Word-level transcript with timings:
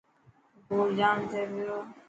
گوڙ 0.69 0.87
جام 0.99 1.17
ٿي 1.29 1.41
پيو. 1.51 1.75